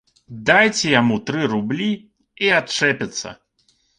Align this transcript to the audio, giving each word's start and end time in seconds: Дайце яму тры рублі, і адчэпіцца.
Дайце 0.45 0.87
яму 1.01 1.17
тры 1.27 1.43
рублі, 1.51 1.91
і 2.47 2.51
адчэпіцца. 2.61 3.37